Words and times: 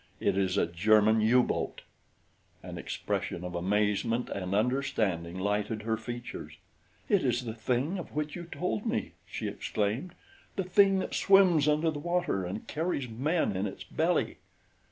"It 0.19 0.35
is 0.35 0.57
a 0.57 0.65
German 0.65 1.21
U 1.21 1.43
boat!" 1.43 1.81
An 2.63 2.79
expression 2.79 3.43
of 3.43 3.53
amazement 3.53 4.29
and 4.29 4.55
understanding 4.55 5.37
lighted 5.39 5.83
her 5.83 5.95
features. 5.95 6.53
"It 7.07 7.23
is 7.23 7.45
the 7.45 7.53
thing 7.53 7.99
of 7.99 8.15
which 8.15 8.35
you 8.35 8.45
told 8.45 8.87
me," 8.87 9.11
she 9.27 9.47
exclaimed," 9.47 10.15
the 10.55 10.63
thing 10.63 10.97
that 10.97 11.13
swims 11.13 11.67
under 11.67 11.91
the 11.91 11.99
water 11.99 12.45
and 12.45 12.65
carries 12.65 13.07
men 13.07 13.55
in 13.55 13.67
its 13.67 13.83
belly!" 13.83 14.37